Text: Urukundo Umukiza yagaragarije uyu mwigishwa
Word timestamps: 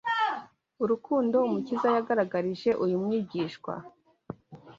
Urukundo 0.83 1.35
Umukiza 1.47 1.87
yagaragarije 1.95 2.69
uyu 2.83 2.97
mwigishwa 3.03 3.73